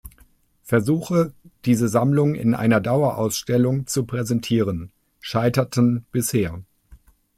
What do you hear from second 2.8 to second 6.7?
Dauerausstellung zu präsentieren, scheiterten bisher.